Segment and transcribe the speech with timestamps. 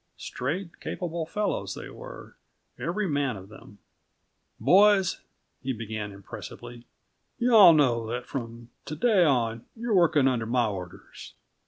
[0.17, 2.35] Straight, capable fellows they were,
[2.79, 3.77] every man of them.
[4.59, 5.21] "Boys,"
[5.61, 6.85] he began impressively,
[7.37, 11.35] "you all know that from to day on you're working under my orders.